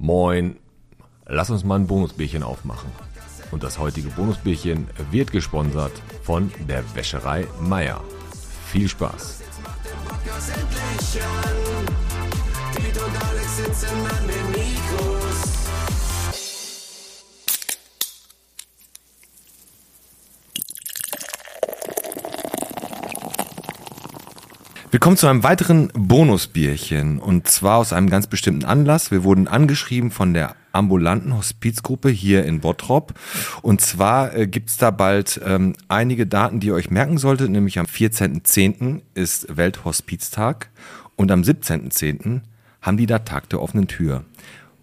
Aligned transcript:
Moin, 0.00 0.56
lass 1.26 1.50
uns 1.50 1.64
mal 1.64 1.74
ein 1.74 1.88
Bonusbierchen 1.88 2.44
aufmachen. 2.44 2.88
Und 3.50 3.64
das 3.64 3.80
heutige 3.80 4.10
Bonusbierchen 4.10 4.86
wird 5.10 5.32
gesponsert 5.32 5.90
von 6.22 6.52
der 6.68 6.84
Wäscherei 6.94 7.48
Meier. 7.60 8.00
Viel 8.66 8.88
Spaß. 8.88 9.42
Willkommen 24.98 25.16
zu 25.16 25.28
einem 25.28 25.44
weiteren 25.44 25.92
Bonusbierchen 25.94 27.20
und 27.20 27.46
zwar 27.46 27.76
aus 27.76 27.92
einem 27.92 28.10
ganz 28.10 28.26
bestimmten 28.26 28.64
Anlass. 28.64 29.12
Wir 29.12 29.22
wurden 29.22 29.46
angeschrieben 29.46 30.10
von 30.10 30.34
der 30.34 30.56
ambulanten 30.72 31.36
Hospizgruppe 31.36 32.08
hier 32.08 32.44
in 32.44 32.58
Bottrop 32.58 33.14
und 33.62 33.80
zwar 33.80 34.34
äh, 34.34 34.48
gibt's 34.48 34.76
da 34.76 34.90
bald 34.90 35.40
ähm, 35.46 35.74
einige 35.86 36.26
Daten, 36.26 36.58
die 36.58 36.66
ihr 36.66 36.74
euch 36.74 36.90
merken 36.90 37.16
solltet, 37.16 37.48
nämlich 37.48 37.78
am 37.78 37.86
14.10. 37.86 39.02
ist 39.14 39.56
Welthospiztag 39.56 40.68
und 41.14 41.30
am 41.30 41.42
17.10. 41.42 42.40
haben 42.82 42.96
die 42.96 43.06
da 43.06 43.20
Tag 43.20 43.48
der 43.50 43.62
offenen 43.62 43.86
Tür 43.86 44.24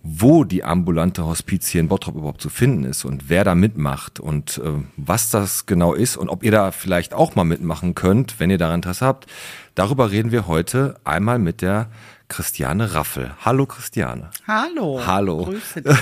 wo 0.07 0.43
die 0.43 0.63
ambulante 0.63 1.25
Hospiz 1.25 1.67
hier 1.67 1.81
in 1.81 1.87
Bottrop 1.87 2.15
überhaupt 2.15 2.39
zu 2.39 2.49
finden 2.49 2.83
ist 2.83 3.05
und 3.05 3.27
wer 3.27 3.43
da 3.43 3.55
mitmacht 3.55 4.19
und 4.19 4.59
äh, 4.59 4.69
was 4.97 5.31
das 5.31 5.65
genau 5.65 5.95
ist 5.95 6.15
und 6.15 6.29
ob 6.29 6.43
ihr 6.43 6.51
da 6.51 6.71
vielleicht 6.71 7.15
auch 7.15 7.33
mal 7.33 7.43
mitmachen 7.43 7.95
könnt, 7.95 8.39
wenn 8.39 8.51
ihr 8.51 8.59
daran 8.59 8.75
Interesse 8.75 9.03
habt. 9.03 9.25
Darüber 9.73 10.11
reden 10.11 10.31
wir 10.31 10.45
heute 10.45 10.95
einmal 11.03 11.39
mit 11.39 11.63
der 11.63 11.87
Christiane 12.27 12.93
Raffel. 12.93 13.31
Hallo 13.43 13.65
Christiane. 13.65 14.29
Hallo. 14.47 15.01
Hallo. 15.05 15.45
Grüße 15.45 15.81
dich. 15.81 15.97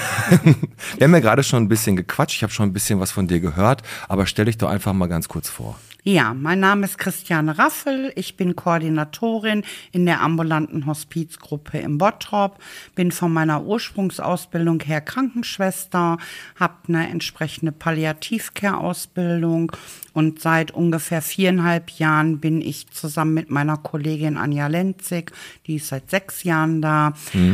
wir 0.97 1.05
haben 1.05 1.13
ja 1.13 1.19
gerade 1.21 1.43
schon 1.43 1.63
ein 1.63 1.69
bisschen 1.69 1.95
gequatscht, 1.95 2.35
ich 2.35 2.43
habe 2.43 2.51
schon 2.51 2.67
ein 2.67 2.73
bisschen 2.73 2.99
was 2.99 3.11
von 3.11 3.29
dir 3.29 3.39
gehört, 3.39 3.83
aber 4.09 4.25
stell 4.25 4.45
dich 4.45 4.57
doch 4.57 4.69
einfach 4.69 4.91
mal 4.91 5.07
ganz 5.07 5.29
kurz 5.29 5.47
vor. 5.47 5.79
Ja, 6.05 6.33
mein 6.33 6.59
Name 6.59 6.83
ist 6.83 6.97
Christiane 6.97 7.57
Raffel. 7.57 8.11
Ich 8.17 8.35
bin 8.35 8.57
Koordinatorin 8.57 9.63
in 9.93 10.05
der 10.05 10.19
ambulanten 10.19 10.85
Hospizgruppe 10.85 11.77
im 11.77 11.97
Bottrop. 11.97 12.59
Bin 12.93 13.13
von 13.13 13.31
meiner 13.31 13.63
Ursprungsausbildung 13.63 14.81
her 14.81 14.99
Krankenschwester, 14.99 16.17
habe 16.59 16.73
eine 16.89 17.09
entsprechende 17.09 17.71
Palliativcare-Ausbildung 17.71 19.71
und 20.11 20.41
seit 20.41 20.71
ungefähr 20.71 21.21
viereinhalb 21.21 21.89
Jahren 21.91 22.39
bin 22.39 22.61
ich 22.61 22.89
zusammen 22.91 23.33
mit 23.33 23.49
meiner 23.49 23.77
Kollegin 23.77 24.37
Anja 24.37 24.67
Lenzig, 24.67 25.31
die 25.65 25.75
ist 25.75 25.87
seit 25.87 26.09
sechs 26.09 26.43
Jahren 26.43 26.81
da, 26.81 27.13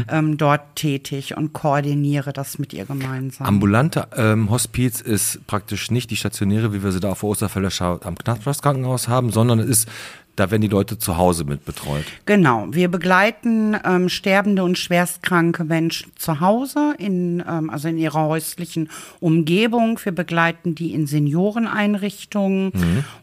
ähm, 0.09 0.37
dort 0.37 0.75
tätig 0.75 1.37
und 1.37 1.53
koordiniere 1.53 2.33
das 2.33 2.59
mit 2.59 2.73
ihr 2.73 2.85
gemeinsam. 2.85 3.47
Ambulante 3.47 4.07
ähm, 4.15 4.49
Hospiz 4.49 4.99
ist 4.99 5.45
praktisch 5.47 5.91
nicht 5.91 6.11
die 6.11 6.17
stationäre, 6.17 6.73
wie 6.73 6.83
wir 6.83 6.91
sie 6.91 6.99
da 6.99 7.11
auf 7.11 7.21
der 7.21 7.29
Osterfelder 7.29 8.01
am 8.03 8.15
Knappschaftskrankenhaus 8.39 9.07
haben, 9.07 9.31
sondern 9.31 9.59
es 9.59 9.67
ist, 9.67 9.89
da 10.39 10.51
werden 10.51 10.61
die 10.61 10.67
Leute 10.67 10.97
zu 10.97 11.17
Hause 11.17 11.43
mit 11.43 11.65
betreut. 11.65 12.05
Genau, 12.25 12.67
wir 12.71 12.87
begleiten 12.87 13.75
ähm, 13.83 14.09
sterbende 14.09 14.63
und 14.63 14.77
schwerstkranke 14.77 15.63
Menschen 15.63 16.11
zu 16.15 16.39
Hause, 16.39 16.95
in, 16.97 17.43
ähm, 17.47 17.69
also 17.69 17.89
in 17.89 17.97
ihrer 17.97 18.25
häuslichen 18.25 18.89
Umgebung. 19.19 19.99
Wir 20.03 20.13
begleiten 20.13 20.75
die 20.75 20.93
in 20.93 21.07
Senioreneinrichtungen 21.07 22.71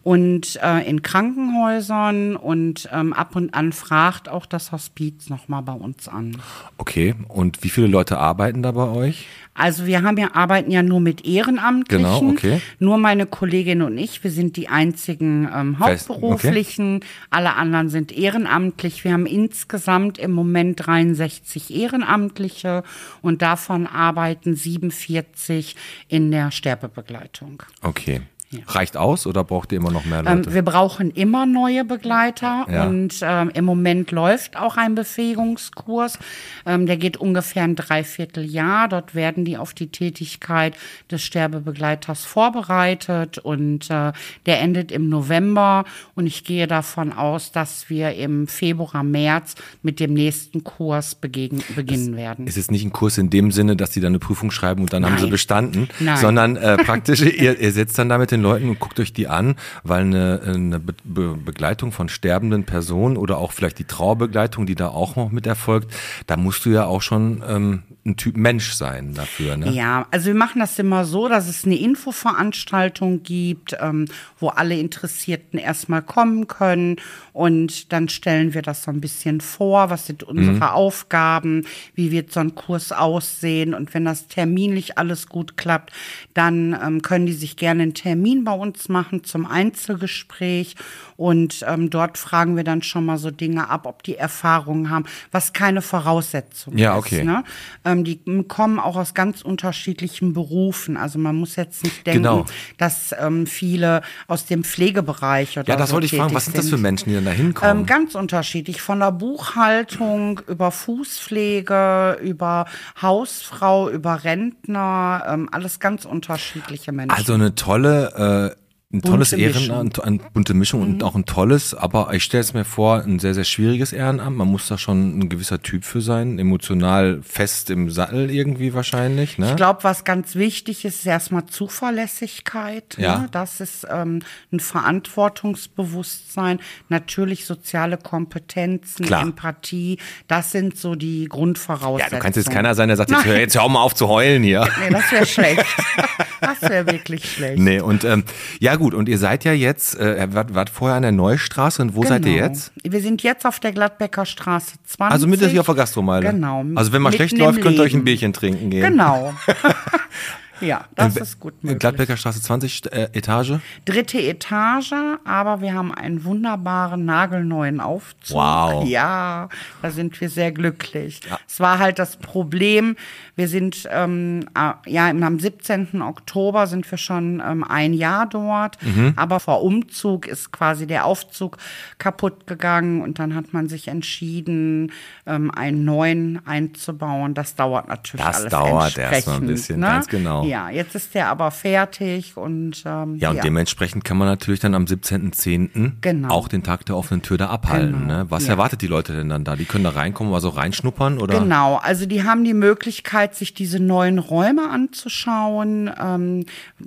und 0.03 0.59
äh, 0.63 0.89
in 0.89 1.03
Krankenhäusern 1.03 2.37
und 2.37 2.89
ähm, 2.93 3.13
ab 3.13 3.35
und 3.35 3.55
an 3.55 3.73
fragt 3.73 4.29
auch 4.29 4.47
das 4.47 4.73
Hospiz 4.73 5.31
nochmal 5.31 5.63
bei 5.63 5.73
uns 5.73 6.09
an. 6.09 6.37
Okay, 6.77 7.15
und 7.29 7.65
wie 7.65 7.71
viele 7.71 7.87
Leute 7.87 8.19
arbeiten 8.19 8.63
da 8.63 8.73
bei 8.73 8.89
euch? 8.89 9.27
Also 9.57 9.87
wir 9.87 10.03
haben 10.03 10.19
ja, 10.19 10.35
arbeiten 10.35 10.71
ja 10.71 10.83
nur 10.83 11.01
mit 11.01 11.25
Ehrenamtlichen. 11.25 12.05
Genau, 12.05 12.31
okay. 12.31 12.61
Nur 12.79 12.99
meine 12.99 13.25
Kollegin 13.25 13.81
und 13.81 13.97
ich, 13.97 14.23
wir 14.23 14.31
sind 14.31 14.57
die 14.57 14.69
einzigen 14.69 15.49
ähm, 15.53 15.79
Hauptberuflichen. 15.79 17.01
Alle 17.31 17.55
anderen 17.55 17.89
sind 17.89 18.13
ehrenamtlich. 18.13 19.05
Wir 19.05 19.13
haben 19.13 19.27
insgesamt 19.27 20.19
im 20.19 20.33
Moment 20.33 20.87
63 20.87 21.75
Ehrenamtliche 21.75 22.83
und 23.23 23.43
davon 23.43 23.87
arbeiten 23.87 24.55
47 24.55 25.77
in 26.09 26.31
der 26.31 26.51
Sterbebegleitung. 26.51 27.63
Okay. 27.83 28.23
Reicht 28.67 28.97
aus 28.97 29.27
oder 29.27 29.45
braucht 29.45 29.73
ihr 29.73 29.79
immer 29.79 29.91
noch 29.91 30.05
mehr 30.05 30.21
Ähm, 30.27 30.39
Leute? 30.39 30.55
wir 30.55 30.63
brauchen 30.63 31.11
immer 31.11 31.47
neue 31.47 31.85
Begleiter 31.85 32.67
Ja. 32.71 32.87
und 32.87 33.15
ähm, 33.23 33.51
im 33.55 33.65
Moment 33.65 34.11
läuft 34.11 34.57
auch 34.57 34.77
ein 34.77 34.95
Befähigungskurs. 34.95 36.19
Ähm, 36.65 36.87
der 36.87 36.97
geht 36.97 37.17
ungefähr 37.17 37.65
ein 37.65 37.77
Dreivierteljahr. 37.77 38.89
Dort 38.89 39.15
werden 39.15 39.45
die 39.45 39.57
auf 39.57 39.75
die 39.75 39.89
Tätigkeit 39.89 40.75
des 41.11 41.23
Sterbebegleiters 41.23 42.25
vorbereitet 42.25 43.39
und 43.39 43.91
äh, 43.91 44.13
der 44.47 44.61
endet 44.61 44.93
im 44.93 45.09
November. 45.09 45.85
Und 46.15 46.27
ich 46.27 46.45
gehe 46.45 46.67
davon 46.67 47.13
aus, 47.13 47.53
dass 47.53 47.89
wir 47.91 48.15
im 48.15 48.47
Februar, 48.49 49.03
März 49.03 49.55
mit 49.83 50.01
dem 50.01 50.15
nächsten 50.15 50.65
Kurs 50.65 51.15
begegn 51.15 51.63
beginnen 51.75 52.17
werden. 52.17 52.47
ist 52.47 52.57
es 52.57 52.71
nicht 52.71 52.85
ein 52.85 52.93
Kurs 52.93 53.19
in 53.19 53.31
dem 53.31 53.51
Sinne, 53.53 53.77
dass 53.77 53.91
die 53.91 54.01
dann 54.01 54.11
eine 54.13 54.19
Prüfung 54.19 54.51
schreiben 54.51 54.83
und 54.83 54.93
dann 54.93 55.05
haben 55.05 55.17
sie 55.17 55.23
Nein. 55.23 55.31
bestanden, 55.31 55.89
Nein. 56.01 56.17
sondern 56.17 56.57
äh, 56.57 56.77
praktisch, 56.79 57.21
ihr, 57.23 57.59
ihr 57.59 57.73
sitzt 57.73 57.99
dann 57.99 58.09
da 58.09 58.19
mit 58.19 58.31
den 58.31 58.41
Leuten 58.47 58.69
und 58.69 58.79
guckt 58.79 59.01
euch 59.01 59.13
die 59.13 59.29
an, 59.29 59.57
weil 59.83 60.03
eine, 60.03 60.41
eine 60.45 60.79
Be 60.79 60.95
Be 61.05 61.37
Begleitung 61.37 61.93
von 61.93 62.09
sterbenden 62.09 62.65
Personen 62.65 63.17
oder 63.17 63.39
auch 63.39 63.53
vielleicht 63.53 63.79
die 63.79 63.85
Trauerbegleitung, 63.85 64.67
die 64.67 64.75
da 64.75 64.89
auch 64.89 65.17
noch 65.17 65.31
mit 65.31 65.47
erfolgt, 65.47 65.93
da 66.27 66.37
musst 66.37 66.65
du 66.65 66.71
ja 66.71 66.85
auch 66.85 67.03
schon 67.03 67.43
ähm, 67.49 67.83
ein 68.05 68.17
Typ 68.17 68.37
Mensch 68.37 68.73
sein 68.73 69.15
dafür. 69.15 69.57
Ne? 69.57 69.71
Ja, 69.73 70.07
also 70.11 70.27
wir 70.27 70.35
machen 70.35 70.61
das 70.61 70.79
immer 70.79 71.05
so, 71.05 71.29
dass 71.29 71.49
es 71.49 71.65
eine 71.65 71.77
Infoveranstaltung 71.77 73.23
gibt, 73.23 73.77
ähm, 73.81 74.07
wo 74.39 74.49
alle 74.49 74.79
Interessierten 74.79 75.59
erstmal 75.59 76.03
kommen 76.03 76.47
können 76.47 76.97
und 77.33 77.93
dann 77.93 78.09
stellen 78.09 78.55
wir 78.55 78.63
das 78.63 78.85
so 78.85 78.91
ein 78.91 79.01
bisschen 79.01 79.41
vor, 79.41 79.91
was 79.91 80.07
sind 80.07 80.23
unsere 80.23 80.73
Aufgaben, 80.73 81.67
wie 81.95 82.11
wird 82.11 82.33
so 82.33 82.41
ein 82.41 82.55
Kurs 82.55 82.93
aussehen 82.93 83.75
und 83.75 83.93
wenn 83.95 84.05
das 84.05 84.29
terminlich 84.29 84.99
alles 84.99 85.27
gut 85.29 85.57
klappt, 85.57 85.93
dann 86.35 86.79
ähm, 86.81 87.03
können 87.03 87.27
die 87.27 87.33
sich 87.33 87.57
gerne 87.57 87.83
einen 87.83 87.95
Termin 87.95 88.26
bei 88.35 88.53
uns 88.53 88.89
machen 88.89 89.25
zum 89.25 89.47
Einzelgespräch 89.47 90.75
und 91.17 91.65
ähm, 91.67 91.89
dort 91.91 92.19
fragen 92.19 92.57
wir 92.57 92.65
dann 92.65 92.83
schon 92.83 93.05
mal 93.07 93.17
so 93.19 93.31
Dinge 93.31 93.71
ab, 93.71 93.87
ob 93.87 94.03
die 94.03 94.17
Erfahrungen 94.17 94.91
haben, 94.91 95.05
was 95.33 95.53
keine 95.53 95.81
Voraussetzung 95.83 96.77
Ja, 96.77 96.93
ist. 96.93 96.99
okay. 97.07 97.25
Ne? 97.25 97.45
Ähm, 97.85 98.05
die 98.05 98.21
kommen 98.49 98.79
auch 98.79 98.97
aus 98.97 99.15
ganz 99.15 99.43
unterschiedlichen 99.43 100.33
Berufen. 100.33 100.97
Also 100.97 101.19
man 101.19 101.37
muss 101.37 101.57
jetzt 101.57 101.83
nicht 101.85 102.07
denken, 102.07 102.23
Genau. 102.23 102.45
dass 102.79 103.15
ähm, 103.19 103.47
viele 103.47 104.03
aus 104.27 104.47
dem 104.47 104.65
Pflegebereich 104.65 105.59
oder 105.59 105.69
Ja, 105.69 105.77
das 105.77 105.89
so 105.91 105.95
wollte 105.95 106.07
ich 106.07 106.17
fragen. 106.17 106.35
Was 106.35 106.47
sind 106.47 106.59
das 106.59 106.69
für. 106.69 106.77
Menschen, 106.77 107.09
die 107.09 107.15
dann 107.15 107.25
da 107.25 107.31
hinkommen? 107.31 107.79
Ähm, 107.81 107.87
ganz 107.87 108.15
unterschiedlich. 108.15 108.83
Von 108.83 109.01
der 109.01 109.13
Buchhaltung 109.13 110.41
über 110.49 110.71
Fußpflege, 110.71 112.19
über 112.23 112.67
Hausfrau, 113.01 113.89
über 113.91 114.25
Rentner, 114.25 115.25
ähm, 115.29 115.49
alles 115.53 115.81
ganz 115.81 116.05
unterschiedliche 116.05 116.93
Menschen. 116.93 117.11
also 117.17 117.35
eine 117.35 117.55
tolle, 117.55 118.13
äh, 118.17 118.51
ein 118.97 119.03
tolles. 119.03 119.33
Mhm. 119.33 119.39
Ehrenamt, 119.39 120.03
eine 120.03 120.19
bunte 120.33 120.55
Mischung 120.55 120.83
und 120.83 121.03
auch 121.03 121.15
ein 121.15 121.25
tolles, 121.25 121.75
aber 121.75 122.13
ich 122.13 122.25
stelle 122.25 122.43
es 122.43 122.55
mir 122.55 122.65
vor, 122.65 123.03
ein 123.03 123.19
sehr, 123.19 123.35
sehr 123.35 123.45
schwieriges 123.45 123.93
Ehrenamt. 123.93 124.37
Man 124.37 124.49
muss 124.49 124.69
da 124.69 124.79
schon 124.79 125.19
ein 125.19 125.29
gewisser 125.29 125.63
Typ 125.63 125.85
für 125.85 126.01
sein, 126.01 126.39
emotional 126.39 127.21
fest 127.23 127.71
im 127.71 127.91
Sattel 127.91 128.31
irgendwie 128.31 128.75
wahrscheinlich. 128.75 129.39
Ne? 129.39 129.51
Ich 129.51 129.57
glaube, 129.57 129.85
was 129.85 130.05
ganz 130.05 130.35
wichtig 130.35 130.85
ist, 130.85 131.01
ist 131.01 131.07
erstmal 131.07 131.47
Zuverlässigkeit. 131.47 132.97
Ja. 132.99 133.19
Ne? 133.19 133.29
Das 133.31 133.61
ist 133.61 133.87
ähm, 133.91 134.21
ein 134.53 134.61
Verantwortungsbewusstsein, 134.61 136.61
natürlich 136.89 137.47
soziale 137.47 137.97
Kompetenzen, 137.97 139.07
Klar. 139.07 139.23
Empathie. 139.23 139.99
Das 140.29 140.53
sind 140.53 140.77
so 140.77 140.95
die 140.95 141.23
ja, 141.23 141.29
Grundvoraussetzungen. 141.29 142.19
du 142.19 142.23
kannst 142.23 142.37
jetzt 142.37 142.51
keiner 142.51 142.75
sein, 142.75 142.89
der 142.89 142.97
sagt, 142.97 143.11
jetzt 143.11 143.25
hör, 143.25 143.39
jetzt 143.39 143.59
hör 143.59 143.69
mal 143.69 143.83
auf 143.83 143.95
zu 143.95 144.09
heulen 144.09 144.43
hier. 144.43 144.69
Nee, 144.81 144.91
das 144.91 145.11
wäre 145.13 145.27
schlecht. 145.27 145.65
das 146.41 146.63
wäre 146.63 146.87
wirklich 146.87 147.31
schlecht. 147.31 147.59
Nee, 147.59 147.81
und 147.81 148.05
ähm, 148.05 148.25
ja 148.61 148.77
gut, 148.77 148.86
und 148.95 149.09
ihr 149.09 149.19
seid 149.19 149.45
ja 149.45 149.53
jetzt, 149.53 149.99
äh, 149.99 150.29
wart, 150.33 150.55
wart 150.55 150.71
vorher 150.71 150.97
an 150.97 151.03
der 151.03 151.13
Neustraße 151.13 151.83
und 151.83 151.95
wo 151.95 152.05
seid 152.05 152.25
ihr 152.27 152.35
Genau. 152.35 152.47
jetzt? 152.47 152.73
Wir 152.83 153.01
sind 153.01 153.23
jetzt 153.23 153.47
auf 153.47 153.61
der 153.61 153.73
Gladbecker 153.73 154.27
Straße 154.27 154.75
20. 154.85 155.13
Also 155.13 155.27
mittig 155.27 155.59
auf 155.59 155.67
der 155.67 155.75
Gastromeile. 155.75 156.31
Genau. 156.31 156.65
Also 156.75 156.93
wenn 156.93 157.03
mal 157.03 157.13
schlecht 157.13 157.37
läuft, 157.39 157.61
könnt 157.61 157.77
ihr 157.79 157.83
euch 157.85 157.95
ein. 157.95 158.05
Bierchen 158.05 158.33
trinken 158.33 158.71
gehen. 158.71 158.83
Genau. 158.83 159.35
Ja, 160.61 160.85
das 160.95 161.17
In- 161.17 161.23
ist 161.23 161.41
gut 161.41 161.55
möglich. 161.63 161.79
Gladbecker 161.81 162.17
Straße 162.17 162.41
20 162.41 162.93
äh, 162.93 163.09
Etage. 163.13 163.55
Dritte 163.85 164.19
Etage, 164.21 164.93
aber 165.25 165.61
wir 165.61 165.75
haben 165.75 165.93
einen 165.95 166.25
wunderbaren, 166.25 167.05
nagelneuen 167.05 167.81
Aufzug. 167.81 168.37
Wow. 168.37 168.87
Ja, 168.87 169.49
da 169.83 169.91
sind 169.91 170.21
wir 170.21 170.29
sehr 170.31 170.53
glücklich. 170.53 171.21
Es 171.49 171.61
war 171.61 171.79
halt 171.79 171.99
das 171.99 172.17
Problem, 172.17 172.97
wir 173.35 173.49
sind, 173.49 173.89
ähm, 173.91 174.49
äh, 174.57 174.91
ja, 174.91 175.09
am 175.11 175.39
17. 175.39 176.01
Oktober 176.03 176.67
sind 176.67 176.91
wir 176.91 176.99
schon 176.99 177.43
ähm, 177.47 177.63
ein 177.65 177.93
Jahr 177.93 178.27
dort, 178.27 178.79
Mhm. 178.83 179.13
aber 179.17 179.41
vor 179.41 179.63
Umzug 179.63 180.27
ist 180.27 180.53
quasi 180.53 180.87
der 180.87 181.05
Aufzug 181.05 181.59
kaputt 181.99 182.47
gegangen 182.47 183.03
und 183.03 183.19
dann 183.19 183.35
hat 183.35 183.53
man 183.53 183.69
sich 183.69 183.89
entschieden, 183.89 184.93
ähm, 185.27 185.51
einen 185.51 185.85
neuen 185.85 186.41
einzubauen. 186.47 187.35
Das 187.35 187.55
dauert 187.55 187.89
natürlich 187.89 188.25
Das 188.25 188.37
alles 188.41 188.51
dauert 188.51 188.97
erst 188.99 188.99
mal 188.99 189.07
ein 189.07 189.13
entsprechend, 189.13 189.47
bisschen, 189.49 189.81
ne? 189.81 189.87
ganz 189.87 190.07
genau. 190.09 190.45
Ja, 190.49 190.71
jetzt 190.71 190.95
ist 190.95 191.15
der 191.15 191.29
aber 191.29 191.51
fertig 191.51 192.37
und 192.37 192.83
ähm, 192.85 193.17
Ja, 193.17 193.31
und 193.31 193.45
dementsprechend 193.45 194.05
kann 194.05 194.17
man 194.17 194.29
natürlich 194.29 194.61
dann 194.61 194.75
am 194.75 194.85
17.10. 194.85 195.93
Genau. 196.01 196.29
auch 196.29 196.49
den 196.49 196.63
Tag 196.63 196.85
der 196.87 196.97
offenen 196.97 197.23
Tür 197.23 197.39
da 197.39 197.49
abhalten. 197.49 198.01
Genau, 198.01 198.07
Ne? 198.07 198.27
Was 198.31 198.47
ja. 198.47 198.53
erwartet 198.53 198.83
die 198.83 198.87
Leute 198.87 199.15
denn 199.15 199.29
dann 199.29 199.45
da? 199.45 199.57
Die 199.57 199.65
können 199.65 199.85
da 199.85 199.91
reinkommen, 199.91 200.31
mal 200.33 200.41
so 200.41 200.49
reinschnuppern 200.49 201.19
oder? 201.19 201.41
Genau, 201.41 201.77
also 201.77 202.07
die 202.07 202.25
haben 202.25 202.45
die 202.45 202.55
Möglichkeit, 202.55 203.35
sich 203.35 203.55
diese 203.55 203.81
neuen 203.81 204.19
Räume 204.19 204.71
anzuschauen, 204.71 205.91
ähm, 206.01 206.47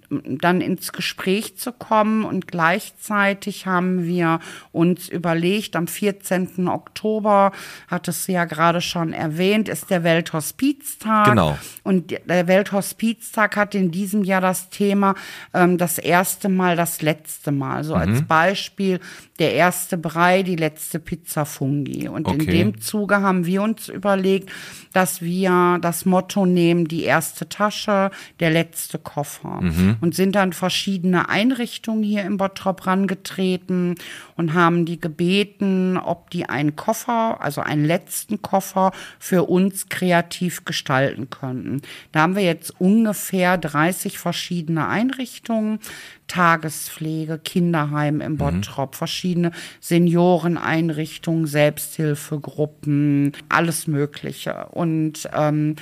dann 0.10 0.62
ins 0.62 0.94
Gespräch 0.94 1.58
zu 1.58 1.72
kommen 1.72 2.24
und 2.24 2.48
gleichzeitig 2.48 3.66
haben 3.66 4.06
wir 4.06 4.40
uns 4.72 5.10
überlegt, 5.10 5.76
am 5.76 5.88
14. 5.88 6.68
Oktober, 6.68 7.52
hattest 7.88 8.28
du 8.28 8.32
ja 8.34 8.46
gerade 8.46 8.82
schon 8.82 9.14
erwähnt, 9.14 9.70
ist 9.70 9.90
der 9.90 10.04
Welthospiztag. 10.04 11.26
Genau. 11.26 11.58
Und 11.84 12.12
der 12.12 12.48
Welthospiztag 12.48 13.49
hat 13.56 13.75
in 13.75 13.92
diesem 13.92 14.24
Jahr 14.24 14.42
das 14.42 14.69
Thema 14.69 15.16
ähm, 15.54 15.78
das 15.78 15.98
erste 15.98 16.50
Mal, 16.50 16.75
das 16.75 17.01
letzte 17.01 17.51
Mal. 17.51 17.84
So 17.84 17.96
Mhm. 17.96 18.00
als 18.01 18.22
Beispiel 18.24 19.00
der 19.40 19.54
erste 19.54 19.98
Brei, 19.98 20.44
die 20.44 20.56
letzte 20.57 21.00
Pizza 21.00 21.46
Fungi. 21.46 22.07
Und 22.10 22.28
in 22.28 22.42
Okay. 22.42 22.51
dem 22.51 22.81
Zuge 22.81 23.22
haben 23.22 23.46
wir 23.46 23.62
uns 23.62 23.88
überlegt, 23.88 24.50
dass 24.94 25.22
wir 25.22 25.78
das 25.81 26.06
Motto 26.06 26.46
nehmen, 26.46 26.88
die 26.88 27.04
erste 27.04 27.48
Tasche, 27.48 28.12
der 28.40 28.50
letzte 28.51 29.00
Koffer. 29.00 29.60
Und 30.02 30.16
sind 30.16 30.36
dann 30.36 30.52
verschiedene 30.54 31.30
Einrichtungen 31.30 32.04
hier 32.04 32.24
in 32.24 32.38
Bottrop 32.38 32.86
rangetreten 32.88 33.95
und 34.36 34.54
haben 34.54 34.86
die 34.86 35.00
gebeten, 35.00 35.98
ob 35.98 36.30
die 36.31 36.48
einen 36.50 36.75
Koffer, 36.75 37.38
also 37.42 37.62
einen 37.62 37.86
letzten 37.86 38.42
Koffer 38.42 38.92
für 39.19 39.44
uns 39.50 39.88
kreativ 39.90 40.66
gestalten 40.66 41.30
könnten. 41.30 41.81
Da 42.12 42.22
haben 42.22 42.36
wir 42.36 42.44
jetzt 42.44 42.74
ungefähr 42.80 43.39
30 43.58 44.20
verschiedene 44.20 44.88
Einrichtungen. 44.88 45.80
Tagespflege, 46.30 47.38
Kinderheim 47.38 48.22
im 48.22 48.38
Bottrop, 48.38 48.96
verschiedene 48.96 49.52
Senioreneinrichtungen, 49.81 51.46
Selbsthilfegruppen, 51.48 53.34
alles 53.50 53.88
Mögliche. 53.88 54.68
Und 54.72 55.30
ähm, 55.34 55.76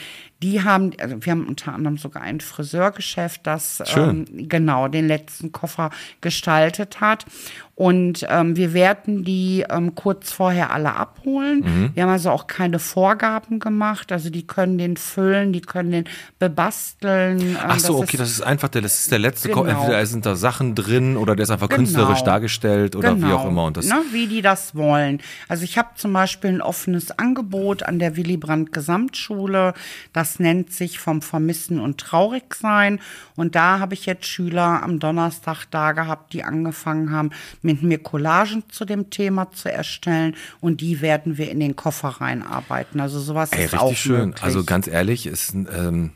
die 0.43 0.63
haben, 0.63 0.91
also 0.99 1.15
wir 1.19 1.31
haben 1.31 1.47
unter 1.47 1.73
anderem 1.73 1.97
sogar 1.97 2.21
ein 2.23 2.39
Friseurgeschäft, 2.41 3.41
das 3.45 3.81
ähm, 3.95 4.25
genau 4.47 4.87
den 4.87 5.07
letzten 5.07 5.51
Koffer 5.51 5.89
gestaltet 6.21 7.01
hat. 7.01 7.25
Und 7.73 8.25
ähm, 8.29 8.55
wir 8.55 8.73
werden 8.73 9.23
die 9.23 9.63
ähm, 9.69 9.93
kurz 9.93 10.31
vorher 10.31 10.71
alle 10.71 10.95
abholen. 10.95 11.59
Mhm. 11.59 11.91
Wir 11.93 12.03
haben 12.03 12.09
also 12.09 12.31
auch 12.31 12.47
keine 12.47 12.79
Vorgaben 12.79 13.59
gemacht. 13.59 14.11
Also 14.11 14.31
die 14.31 14.47
können 14.47 14.79
den 14.79 14.97
füllen, 14.97 15.53
die 15.53 15.61
können 15.61 15.91
den 15.91 16.05
bebasteln. 16.39 17.39
Ähm, 17.39 17.57
Ach 17.59 17.79
so, 17.79 17.93
das 17.93 18.01
okay, 18.03 18.17
ist- 18.17 18.19
das 18.21 18.29
ist 18.31 18.41
einfach 18.41 18.69
der, 18.69 18.81
das 18.81 18.99
ist 19.01 19.11
der 19.11 19.19
letzte 19.19 19.49
Genau. 19.49 19.63
Entweder 19.65 20.03
sind 20.07 20.25
da 20.25 20.35
Sachen 20.37 20.75
drin 20.75 21.17
oder 21.17 21.35
der 21.35 21.43
ist 21.43 21.49
einfach 21.49 21.69
künstlerisch 21.69 22.21
dargestellt 22.23 22.95
oder 22.95 23.19
wie 23.21 23.25
auch 23.25 23.45
immer. 23.45 23.65
Und 23.65 23.77
das, 23.77 23.85
ne, 23.87 24.01
wie 24.11 24.27
die 24.27 24.41
das 24.41 24.75
wollen. 24.75 25.19
Also 25.47 25.63
ich 25.63 25.77
habe 25.77 25.89
zum 25.95 26.13
Beispiel 26.13 26.51
ein 26.51 26.61
offenes 26.61 27.11
Angebot 27.11 27.83
an 27.83 27.99
der 27.99 28.15
Willy 28.15 28.37
Brandt 28.37 28.71
Gesamtschule. 28.71 29.73
Das 30.13 30.39
nennt 30.39 30.71
sich 30.71 30.99
vom 30.99 31.21
Vermissen 31.21 31.79
und 31.79 31.97
Traurigsein. 31.99 32.99
Und 33.35 33.55
da 33.55 33.79
habe 33.79 33.93
ich 33.93 34.05
jetzt 34.05 34.25
Schüler 34.25 34.83
am 34.83 34.99
Donnerstag 34.99 35.65
da 35.71 35.91
gehabt, 35.91 36.33
die 36.33 36.43
angefangen 36.43 37.11
haben, 37.11 37.31
mit 37.61 37.83
mir 37.83 37.97
Collagen 37.97 38.63
zu 38.69 38.85
dem 38.85 39.09
Thema 39.09 39.51
zu 39.51 39.71
erstellen. 39.71 40.35
Und 40.59 40.81
die 40.81 41.01
werden 41.01 41.37
wir 41.37 41.51
in 41.51 41.59
den 41.59 41.75
Koffer 41.75 42.09
reinarbeiten. 42.21 42.99
Also 42.99 43.19
sowas 43.19 43.51
Ey, 43.51 43.65
ist 43.65 43.73
richtig 43.73 43.79
auch 43.79 43.95
schön. 43.95 44.29
möglich. 44.29 44.43
Also 44.43 44.63
ganz 44.63 44.87
ehrlich, 44.87 45.25
es, 45.25 45.53
ähm, 45.53 46.11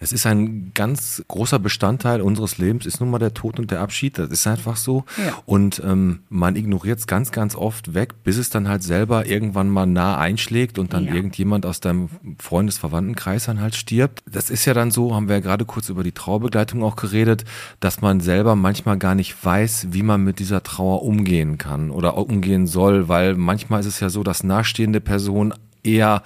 es 0.00 0.12
ist 0.12 0.26
ein 0.26 0.72
ganz 0.74 1.22
großer 1.28 1.58
Bestandteil 1.58 2.20
unseres 2.20 2.58
Lebens, 2.58 2.86
ist 2.86 3.00
nun 3.00 3.10
mal 3.10 3.18
der 3.18 3.34
Tod 3.34 3.58
und 3.58 3.70
der 3.70 3.80
Abschied. 3.80 4.18
Das 4.18 4.30
ist 4.30 4.46
einfach 4.46 4.76
so. 4.76 5.04
Ja. 5.24 5.34
Und 5.46 5.82
ähm, 5.84 6.20
man 6.28 6.56
ignoriert 6.56 6.98
es 6.98 7.06
ganz, 7.06 7.32
ganz 7.32 7.54
oft 7.56 7.94
weg, 7.94 8.22
bis 8.24 8.36
es 8.38 8.50
dann 8.50 8.68
halt 8.68 8.82
selber 8.82 9.26
irgendwann 9.26 9.68
mal 9.68 9.86
nah 9.86 10.18
einschlägt 10.18 10.78
und 10.78 10.92
dann 10.92 11.04
Ja. 11.06 11.14
irgendjemand 11.14 11.66
aus 11.66 11.80
deinem 11.80 12.08
Freundes-Verwandtenkreis 12.38 13.44
dann 13.46 13.60
halt 13.60 13.74
stirbt. 13.74 14.22
Das 14.30 14.50
ist 14.50 14.64
ja 14.64 14.74
dann 14.74 14.90
so, 14.90 15.14
haben 15.14 15.28
wir 15.28 15.36
ja 15.36 15.40
gerade 15.40 15.64
kurz 15.64 15.88
über 15.88 16.02
die 16.02 16.12
Trauerbegleitung 16.12 16.82
auch 16.82 16.96
geredet, 16.96 17.44
dass 17.80 18.00
man 18.00 18.20
selber 18.20 18.56
manchmal 18.56 18.98
gar 18.98 19.14
nicht 19.14 19.44
weiß, 19.44 19.88
wie 19.90 20.02
man 20.02 20.22
mit 20.24 20.38
dieser 20.38 20.62
Trauer 20.62 21.02
umgehen 21.02 21.58
kann 21.58 21.90
oder 21.90 22.16
umgehen 22.16 22.66
soll, 22.66 23.08
weil 23.08 23.34
manchmal 23.34 23.80
ist 23.80 23.86
es 23.86 24.00
ja 24.00 24.08
so, 24.08 24.22
dass 24.22 24.42
nahestehende 24.44 25.00
Personen 25.00 25.52
eher 25.84 26.22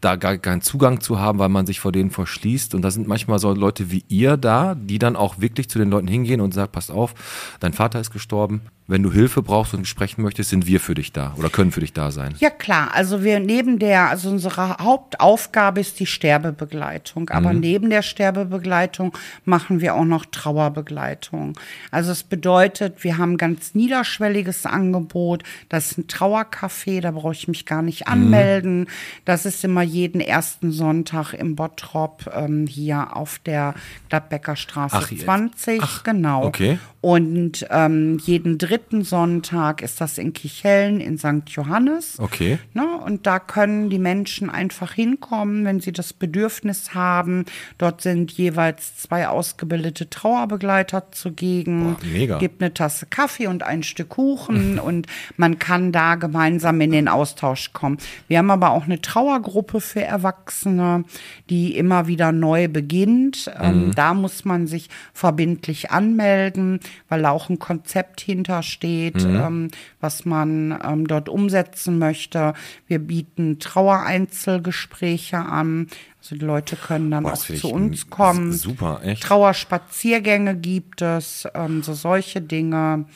da 0.00 0.16
gar 0.16 0.38
keinen 0.38 0.62
Zugang 0.62 1.00
zu 1.00 1.18
haben, 1.18 1.38
weil 1.38 1.48
man 1.48 1.66
sich 1.66 1.80
vor 1.80 1.92
denen 1.92 2.10
verschließt. 2.10 2.74
Und 2.74 2.82
da 2.82 2.90
sind 2.90 3.06
manchmal 3.06 3.38
so 3.38 3.52
Leute 3.52 3.90
wie 3.90 4.04
ihr 4.08 4.36
da, 4.36 4.74
die 4.74 4.98
dann 4.98 5.16
auch 5.16 5.40
wirklich 5.40 5.68
zu 5.68 5.78
den 5.78 5.90
Leuten 5.90 6.08
hingehen 6.08 6.40
und 6.40 6.54
sagen, 6.54 6.72
passt 6.72 6.90
auf, 6.90 7.14
dein 7.60 7.72
Vater 7.72 8.00
ist 8.00 8.10
gestorben. 8.10 8.62
Wenn 8.90 9.04
du 9.04 9.12
Hilfe 9.12 9.40
brauchst 9.40 9.72
und 9.72 9.86
sprechen 9.86 10.22
möchtest, 10.22 10.50
sind 10.50 10.66
wir 10.66 10.80
für 10.80 10.94
dich 10.94 11.12
da 11.12 11.32
oder 11.38 11.48
können 11.48 11.70
für 11.70 11.78
dich 11.78 11.92
da 11.92 12.10
sein. 12.10 12.34
Ja 12.40 12.50
klar, 12.50 12.92
also 12.92 13.22
wir 13.22 13.38
neben 13.38 13.78
der, 13.78 14.10
also 14.10 14.28
unsere 14.28 14.78
Hauptaufgabe 14.78 15.78
ist 15.78 16.00
die 16.00 16.06
Sterbebegleitung, 16.06 17.30
aber 17.30 17.52
neben 17.52 17.88
der 17.88 18.02
Sterbebegleitung 18.02 19.16
machen 19.44 19.80
wir 19.80 19.94
auch 19.94 20.04
noch 20.04 20.24
Trauerbegleitung. 20.24 21.56
Also 21.92 22.10
es 22.10 22.24
bedeutet, 22.24 23.04
wir 23.04 23.16
haben 23.16 23.36
ganz 23.36 23.76
niederschwelliges 23.76 24.66
Angebot, 24.66 25.44
das 25.68 25.92
ist 25.92 25.98
ein 25.98 26.06
Trauercafé, 26.08 27.00
da 27.00 27.12
brauche 27.12 27.34
ich 27.34 27.46
mich 27.46 27.66
gar 27.66 27.82
nicht 27.82 28.08
anmelden. 28.08 28.88
Das 29.24 29.46
ist 29.46 29.62
immer 29.62 29.82
jeden 29.82 30.20
ersten 30.20 30.72
Sonntag 30.72 31.32
im 31.32 31.54
Bottrop 31.54 32.28
ähm, 32.34 32.66
hier 32.66 33.16
auf 33.16 33.38
der 33.38 33.74
Gladbecker 34.08 34.56
Straße 34.56 34.96
Ach, 34.96 35.10
jetzt. 35.12 35.22
20, 35.22 35.80
Ach, 35.80 36.02
genau. 36.02 36.44
okay. 36.44 36.80
Und 37.02 37.66
ähm, 37.70 38.18
jeden 38.18 38.58
dritten 38.58 39.04
Sonntag 39.04 39.80
ist 39.80 40.02
das 40.02 40.18
in 40.18 40.34
Kichellen 40.34 41.00
in 41.00 41.16
St. 41.16 41.48
Johannes. 41.48 42.18
Okay. 42.18 42.58
Ne? 42.74 42.86
Und 43.06 43.26
da 43.26 43.38
können 43.38 43.88
die 43.88 43.98
Menschen 43.98 44.50
einfach 44.50 44.92
hinkommen, 44.92 45.64
wenn 45.64 45.80
sie 45.80 45.92
das 45.92 46.12
Bedürfnis 46.12 46.92
haben. 46.92 47.46
Dort 47.78 48.02
sind 48.02 48.32
jeweils 48.32 48.98
zwei 48.98 49.28
ausgebildete 49.28 50.10
Trauerbegleiter 50.10 51.10
zugegen. 51.10 51.94
Boah, 51.94 52.06
mega. 52.12 52.38
Gibt 52.38 52.60
eine 52.60 52.74
Tasse 52.74 53.06
Kaffee 53.06 53.46
und 53.46 53.62
ein 53.62 53.82
Stück 53.82 54.10
Kuchen 54.10 54.78
und 54.78 55.06
man 55.38 55.58
kann 55.58 55.92
da 55.92 56.16
gemeinsam 56.16 56.80
in 56.82 56.92
den 56.92 57.08
Austausch 57.08 57.72
kommen. 57.72 57.96
Wir 58.28 58.38
haben 58.38 58.50
aber 58.50 58.72
auch 58.72 58.84
eine 58.84 59.00
Trauergruppe 59.00 59.80
für 59.80 60.02
Erwachsene, 60.02 61.04
die 61.48 61.76
immer 61.76 62.08
wieder 62.08 62.32
neu 62.32 62.68
beginnt. 62.68 63.50
Ähm, 63.58 63.92
da 63.94 64.12
muss 64.12 64.44
man 64.44 64.66
sich 64.66 64.90
verbindlich 65.14 65.90
anmelden, 65.90 66.80
weil 67.08 67.26
auch 67.26 67.48
ein 67.48 67.58
Konzept 67.58 68.20
hintersteht, 68.20 69.24
ähm, 69.24 69.68
was 70.00 70.24
man 70.24 70.78
ähm, 70.84 71.06
dort 71.06 71.28
umsetzen 71.28 71.98
möchte. 71.98 72.54
Wir 72.86 72.98
bieten 72.98 73.58
Trauereinzelgespräche 73.58 75.38
an. 75.38 75.88
Also 76.20 76.36
die 76.36 76.44
Leute 76.44 76.76
können 76.76 77.10
dann 77.10 77.22
Boah, 77.22 77.32
auch 77.32 77.38
zu 77.38 77.68
uns 77.68 78.10
kommen. 78.10 78.52
super, 78.52 79.00
echt. 79.02 79.22
Trauerspaziergänge 79.22 80.54
gibt 80.54 81.00
es, 81.00 81.48
ähm, 81.54 81.82
so 81.82 81.94
solche 81.94 82.42
Dinge. 82.42 83.06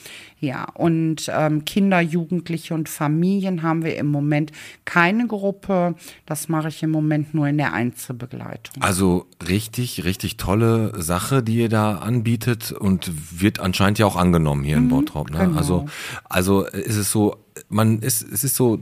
Ja, 0.40 0.66
und 0.75 1.30
ähm, 1.32 1.64
Kinder, 1.66 2.00
Jugendliche 2.00 2.75
und 2.75 2.88
Familien 2.88 3.62
haben 3.62 3.84
wir 3.84 3.96
im 3.96 4.06
Moment 4.06 4.52
keine 4.87 5.26
Gruppe. 5.26 5.94
Das 6.25 6.49
mache 6.49 6.68
ich 6.68 6.82
im 6.82 6.90
Moment 6.90 7.34
nur 7.34 7.46
in 7.46 7.58
der 7.58 7.75
Einzelbegleitung. 7.75 8.82
Also 8.82 9.26
richtig, 9.46 10.04
richtig 10.04 10.38
tolle 10.38 10.92
Sache, 11.00 11.42
die 11.42 11.56
ihr 11.56 11.68
da 11.68 11.99
anbietet 11.99 12.73
und 12.73 13.11
wird 13.40 13.61
anscheinend 13.61 13.99
ja 13.99 14.06
auch 14.06 14.16
angenommen 14.16 14.64
hier 14.64 14.78
in 14.78 14.88
Bottrop. 14.88 15.30
Ne? 15.30 15.38
genau. 15.40 15.58
Also, 15.58 15.87
also 16.25 16.64
ist 16.64 16.96
es 16.96 17.11
so, 17.11 17.37
man 17.68 18.00
ist, 18.00 18.23
es 18.23 18.44
ist 18.44 18.56
so, 18.56 18.80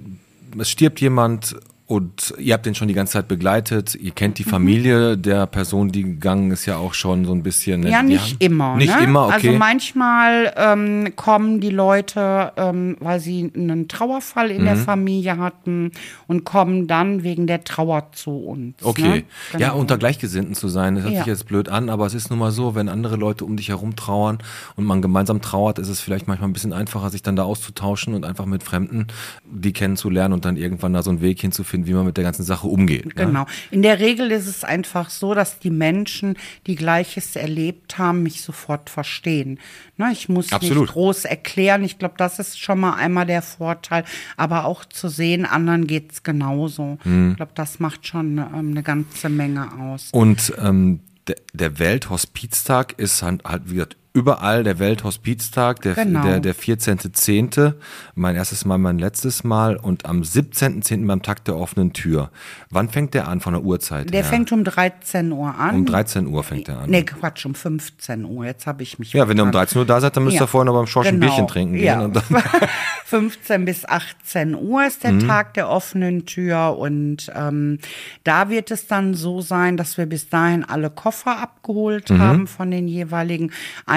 es 0.58 0.70
stirbt 0.70 1.00
jemand 1.00 1.56
Und 1.86 2.32
ihr 2.38 2.54
habt 2.54 2.64
den 2.64 2.74
schon 2.74 2.88
die 2.88 2.94
ganze 2.94 3.14
Zeit 3.14 3.28
begleitet. 3.28 3.94
Ihr 3.96 4.12
kennt 4.12 4.38
die 4.38 4.44
Familie 4.44 5.18
der 5.18 5.46
Person, 5.46 5.90
die 5.92 6.04
gegangen 6.04 6.50
ist, 6.50 6.64
ja 6.64 6.76
auch 6.78 6.94
schon 6.94 7.24
so 7.26 7.32
ein 7.32 7.42
bisschen. 7.42 7.80
ne? 7.80 7.90
Ja, 7.90 8.02
nicht 8.02 8.20
haben- 8.32 8.36
immer. 8.38 8.76
Nicht 8.76 8.96
ne? 8.98 9.04
immer, 9.04 9.26
okay. 9.26 9.48
Also 9.48 9.58
manchmal 9.58 10.52
ähm, 10.56 11.12
kommen 11.16 11.60
die 11.60 11.68
Leute, 11.70 12.52
ähm, 12.56 12.96
weil 13.00 13.20
sie 13.20 13.50
einen 13.54 13.88
Trauerfall 13.88 14.50
in 14.50 14.62
Mhm. 14.62 14.66
der 14.66 14.76
Familie 14.76 15.36
hatten 15.38 15.90
und 16.28 16.44
kommen 16.44 16.86
dann 16.86 17.24
wegen 17.24 17.46
der 17.46 17.64
Trauer 17.64 18.08
zu 18.12 18.30
uns. 18.38 18.74
Okay. 18.82 19.02
Ne? 19.02 19.16
Ja, 19.58 19.68
Genau. 19.70 19.78
unter 19.80 19.98
Gleichgesinnten 19.98 20.54
zu 20.54 20.68
sein, 20.68 20.94
das 20.94 21.04
hört 21.04 21.12
Ja. 21.14 21.18
sich 21.20 21.26
jetzt 21.26 21.46
blöd 21.46 21.68
an, 21.68 21.90
aber 21.90 22.06
es 22.06 22.14
ist 22.14 22.30
nun 22.30 22.38
mal 22.38 22.52
so, 22.52 22.74
wenn 22.74 22.88
andere 22.88 23.16
Leute 23.16 23.44
um 23.44 23.56
dich 23.56 23.68
herum 23.68 23.96
trauern 23.96 24.38
und 24.76 24.84
man 24.84 25.02
gemeinsam 25.02 25.42
trauert, 25.42 25.78
ist 25.78 25.88
es 25.88 26.00
vielleicht 26.00 26.26
manchmal 26.28 26.48
ein 26.48 26.52
bisschen 26.54 26.72
einfacher, 26.72 27.10
sich 27.10 27.22
dann 27.22 27.36
da 27.36 27.42
auszutauschen 27.42 28.14
und 28.14 28.24
einfach 28.24 28.46
mit 28.46 28.62
Fremden 28.62 29.08
die 29.44 29.72
kennenzulernen 29.72 30.32
und 30.32 30.44
dann 30.44 30.56
irgendwann 30.56 30.92
da 30.94 31.02
so 31.02 31.10
einen 31.10 31.20
Weg 31.20 31.40
hinzufinden, 31.40 31.71
wie 31.72 31.92
man 31.92 32.06
mit 32.06 32.16
der 32.16 32.24
ganzen 32.24 32.44
Sache 32.44 32.66
umgeht. 32.66 33.06
Ne? 33.06 33.26
Genau. 33.26 33.46
In 33.70 33.82
der 33.82 34.00
Regel 34.00 34.30
ist 34.30 34.46
es 34.46 34.64
einfach 34.64 35.10
so, 35.10 35.34
dass 35.34 35.58
die 35.58 35.70
Menschen, 35.70 36.36
die 36.66 36.76
Gleiches 36.76 37.36
erlebt 37.36 37.98
haben, 37.98 38.22
mich 38.22 38.42
sofort 38.42 38.90
verstehen. 38.90 39.58
Ne, 39.96 40.10
ich 40.12 40.28
muss 40.28 40.52
Absolut. 40.52 40.82
nicht 40.82 40.92
groß 40.92 41.24
erklären. 41.24 41.84
Ich 41.84 41.98
glaube, 41.98 42.14
das 42.16 42.38
ist 42.38 42.58
schon 42.58 42.80
mal 42.80 42.94
einmal 42.94 43.26
der 43.26 43.42
Vorteil. 43.42 44.04
Aber 44.36 44.64
auch 44.64 44.84
zu 44.84 45.08
sehen, 45.08 45.44
anderen 45.44 45.86
geht's 45.86 46.22
genauso. 46.22 46.98
Mhm. 47.04 47.30
Ich 47.30 47.36
glaube, 47.36 47.52
das 47.54 47.80
macht 47.80 48.06
schon 48.06 48.38
ähm, 48.38 48.70
eine 48.70 48.82
ganze 48.82 49.28
Menge 49.28 49.68
aus. 49.80 50.08
Und 50.12 50.52
ähm, 50.58 51.00
der, 51.26 51.36
der 51.52 51.78
Welthospiztag 51.78 52.98
ist 52.98 53.22
halt, 53.22 53.44
halt 53.44 53.62
wie 53.66 53.74
gesagt, 53.74 53.96
überall 54.14 54.62
der 54.62 54.78
Welthospiztag, 54.78 55.80
der, 55.80 55.94
Genau. 55.94 56.22
der, 56.22 56.40
der 56.40 56.54
14.10., 56.54 57.74
mein 58.14 58.36
erstes 58.36 58.64
Mal, 58.66 58.76
mein 58.78 58.98
letztes 58.98 59.42
Mal 59.42 59.76
und 59.76 60.04
am 60.06 60.20
17.10. 60.22 61.06
beim 61.06 61.22
Tag 61.22 61.44
der 61.46 61.56
offenen 61.56 61.92
Tür. 61.94 62.30
Wann 62.70 62.88
fängt 62.90 63.14
der 63.14 63.26
an 63.28 63.40
von 63.40 63.54
der 63.54 63.62
Uhrzeit 63.62 64.12
Der 64.12 64.22
her? 64.22 64.28
fängt 64.30 64.52
um 64.52 64.64
13 64.64 65.32
Uhr 65.32 65.54
an. 65.58 65.74
um 65.76 65.86
13 65.86 66.26
Uhr 66.26 66.44
fängt 66.44 66.68
er 66.68 66.80
an. 66.80 66.90
Nee, 66.90 67.04
Quatsch, 67.04 67.46
um 67.46 67.54
15 67.54 68.24
Uhr. 68.26 68.44
Jetzt 68.44 68.66
habe 68.66 68.82
ich 68.82 68.98
mich 68.98 69.12
Ja, 69.14 69.28
wenn 69.28 69.36
ihr 69.38 69.42
um 69.44 69.48
vertan. 69.48 69.66
13 69.66 69.78
Uhr 69.78 69.86
da 69.86 70.00
seid, 70.00 70.16
dann 70.16 70.24
müsst 70.24 70.36
ihr 70.36 70.40
Ja. 70.40 70.46
vorher 70.46 70.66
noch 70.66 70.78
beim 70.78 70.86
Schorsch 70.86 71.08
ein 71.08 71.14
Genau. 71.18 71.26
Bierchen 71.32 71.48
trinken 71.48 71.74
gehen. 71.74 71.84
Ja. 71.84 72.00
Und 72.02 72.16
dann, 72.16 72.24
15 73.06 73.64
bis 73.64 73.84
18 73.86 74.54
Uhr 74.54 74.86
ist 74.86 75.04
Mhm. 75.04 75.18
der 75.20 75.28
Tag 75.28 75.54
der 75.54 75.68
offenen 75.68 76.24
Tür 76.26 76.76
und 76.78 77.30
ähm, 77.34 77.78
da 78.24 78.48
wird 78.48 78.70
es 78.70 78.86
dann 78.86 79.14
so 79.14 79.40
sein, 79.40 79.76
dass 79.76 79.98
wir 79.98 80.06
bis 80.06 80.28
dahin 80.28 80.64
alle 80.64 80.90
Koffer 80.90 81.38
abgeholt 81.38 82.10
Mhm. 82.10 82.18
haben 82.18 82.46
von 82.46 82.70
den 82.70 82.88
jeweiligen 82.88 83.52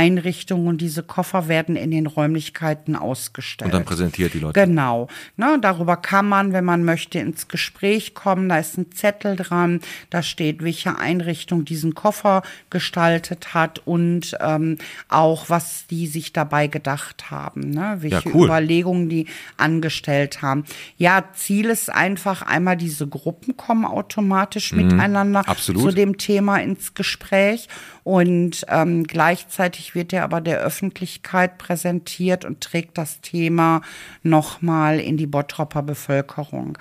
Einrichtungen 0.06 0.68
und 0.68 0.82
diese 0.82 1.04
Koffer 1.04 1.48
werden 1.48 1.76
in 1.76 1.92
den 1.92 2.06
Räumlichkeiten 2.08 2.96
ausgestellt. 2.96 3.68
und 3.68 3.74
dann 3.74 3.86
präsentiert 3.86 4.34
die 4.34 4.40
Leute. 4.40 4.60
Genau. 4.66 5.08
Ne, 5.38 5.58
darüber 5.62 5.98
kann 5.98 6.28
man, 6.30 6.54
wenn 6.54 6.64
man 6.66 6.84
möchte, 6.84 7.20
ins 7.20 7.48
Gespräch 7.48 8.14
kommen. 8.14 8.50
Da 8.50 8.60
ist 8.60 8.78
ein 8.78 8.92
Zettel 8.92 9.36
dran, 9.36 9.82
da 10.10 10.22
steht, 10.22 10.64
welche 10.64 10.98
Einrichtung 11.00 11.66
diesen 11.66 11.96
Koffer 11.96 12.44
gestaltet 12.70 13.54
hat 13.54 13.82
und 13.86 14.38
ähm, 14.42 14.78
auch, 15.10 15.50
was 15.50 15.88
die 15.88 16.08
sich 16.08 16.34
dabei 16.34 16.68
gedacht 16.68 17.32
haben, 17.32 17.70
ne? 17.72 17.98
welche 18.02 18.30
cool. 18.34 18.46
Überlegungen 18.46 19.10
die 19.10 19.26
angestellt 19.58 20.42
haben. 20.42 20.66
Ja, 20.98 21.24
Ziel 21.34 21.66
ist 21.66 21.90
einfach 21.90 22.42
einmal, 22.44 22.78
diese 22.78 23.08
Gruppen 23.08 23.58
kommen 23.58 23.86
automatisch 23.86 24.72
miteinander 24.74 25.42
Mhm. 25.42 25.50
absolut. 25.50 25.82
zu 25.84 25.92
dem 25.92 26.18
Thema 26.18 26.58
ins 26.58 26.94
Gespräch 26.94 27.68
und 28.04 28.66
ähm, 28.70 29.04
gleichzeitig 29.06 29.95
wird 29.96 30.14
er 30.14 30.24
aber 30.24 30.42
der 30.42 30.60
Öffentlichkeit 30.60 31.58
präsentiert 31.58 32.46
und 32.46 32.62
trägt 32.62 32.98
das 32.98 33.22
Thema 33.22 33.82
nochmal 34.24 35.00
in 35.00 35.18
die 35.18 35.28
Bottropper 35.28 35.82
Bevölkerung. 35.82 36.78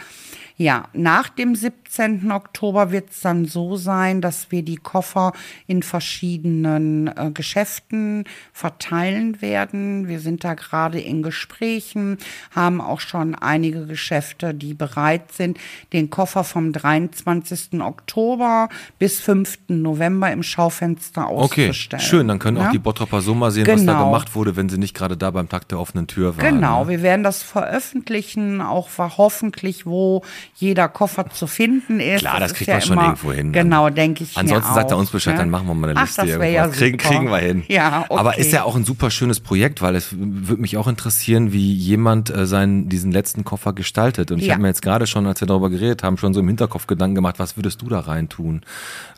Ja, 0.56 0.84
nach 0.92 1.30
dem 1.30 1.56
17. 1.56 2.30
Oktober 2.30 2.92
wird 2.92 3.10
es 3.10 3.20
dann 3.22 3.44
so 3.44 3.74
sein, 3.74 4.20
dass 4.20 4.52
wir 4.52 4.62
die 4.62 4.76
Koffer 4.76 5.32
in 5.66 5.82
verschiedenen 5.82 7.08
äh, 7.08 7.30
Geschäften 7.34 8.24
verteilen 8.52 9.42
werden. 9.42 10.06
Wir 10.06 10.20
sind 10.20 10.44
da 10.44 10.54
gerade 10.54 11.00
in 11.00 11.22
Gesprächen, 11.24 12.18
haben 12.54 12.80
auch 12.80 13.00
schon 13.00 13.34
einige 13.34 13.86
Geschäfte, 13.86 14.54
die 14.54 14.74
bereit 14.74 15.32
sind, 15.32 15.58
den 15.92 16.08
Koffer 16.10 16.44
vom 16.44 16.72
23. 16.72 17.80
Oktober 17.80 18.68
bis 19.00 19.20
5. 19.20 19.58
November 19.68 20.30
im 20.32 20.44
Schaufenster 20.44 21.30
Okay, 21.32 21.68
auszustellen. 21.70 22.02
schön. 22.04 22.28
Dann 22.28 22.38
können 22.38 22.58
auch 22.58 22.64
Ja? 22.66 22.70
die 22.70 22.78
Bottropper 23.04 23.22
so 23.22 23.34
mal 23.34 23.50
sehen, 23.50 23.66
was 23.66 23.84
da 23.84 23.92
Genau. 23.92 24.06
gemacht 24.06 24.34
wurde, 24.34 24.56
wenn 24.56 24.68
sie 24.68 24.78
nicht 24.78 24.94
gerade 24.94 25.16
da 25.16 25.30
beim 25.30 25.48
Tag 25.48 25.68
der 25.68 25.78
offenen 25.78 26.06
Tür 26.06 26.36
waren. 26.36 26.54
Genau, 26.54 26.84
ne? 26.84 26.90
wir 26.90 27.02
werden 27.02 27.22
das 27.22 27.42
veröffentlichen, 27.42 28.60
auch 28.60 28.88
hoffentlich, 28.98 29.86
wo 29.86 30.22
jeder 30.56 30.88
Koffer 30.88 31.28
zu 31.30 31.46
finden 31.46 32.00
ist. 32.00 32.20
Klar, 32.20 32.40
das 32.40 32.52
ist 32.52 32.56
kriegt 32.58 32.70
man 32.70 32.80
schon 32.80 32.98
irgendwo 32.98 33.32
hin. 33.32 33.52
Genau, 33.52 33.90
denke 33.90 34.24
ich 34.24 34.36
Ansonsten 34.36 34.68
mir 34.70 34.74
sagt 34.74 34.90
er 34.90 34.96
uns 34.96 35.10
Bescheid, 35.10 35.34
ne? 35.34 35.40
dann 35.40 35.50
machen 35.50 35.66
wir 35.66 35.74
mal 35.74 35.90
eine 35.90 35.98
Ach, 36.00 36.06
Liste. 36.06 36.22
das 36.22 36.30
ja 36.52 36.68
kriegen, 36.68 36.98
super. 36.98 37.14
kriegen 37.14 37.30
wir 37.30 37.38
hin. 37.38 37.64
Ja, 37.68 38.04
okay. 38.08 38.18
Aber 38.20 38.38
ist 38.38 38.52
ja 38.52 38.64
auch 38.64 38.76
ein 38.76 38.84
super 38.84 39.10
schönes 39.10 39.40
Projekt, 39.40 39.82
weil 39.82 39.94
es 39.96 40.08
würde 40.12 40.60
mich 40.62 40.76
auch 40.76 40.86
interessieren, 40.88 41.52
wie 41.52 41.72
jemand 41.74 42.30
äh, 42.34 42.46
seinen, 42.46 42.88
diesen 42.88 43.12
letzten 43.12 43.44
Koffer 43.44 43.72
gestaltet. 43.72 44.30
Und 44.30 44.38
ich 44.38 44.46
Ja. 44.46 44.54
habe 44.54 44.62
mir 44.62 44.68
jetzt 44.68 44.82
gerade 44.82 45.06
schon, 45.06 45.26
als 45.26 45.40
wir 45.40 45.48
darüber 45.48 45.70
geredet 45.70 46.02
haben, 46.02 46.16
schon 46.16 46.34
so 46.34 46.40
im 46.40 46.48
Hinterkopf 46.48 46.86
Gedanken 46.86 47.14
gemacht, 47.14 47.38
was 47.38 47.56
würdest 47.56 47.82
du 47.82 47.88
da 47.88 48.00
reintun? 48.00 48.62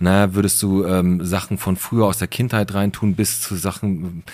Na, 0.00 0.34
würdest 0.34 0.62
du 0.62 0.84
ähm, 0.84 1.24
Sachen 1.24 1.58
von 1.58 1.76
früher 1.76 2.06
aus 2.06 2.18
der 2.18 2.28
Kindheit 2.28 2.74
reintun 2.74 3.14
bis 3.14 3.40
zu 3.40 3.56
Sachen, 3.56 3.75
machen, 3.82 4.24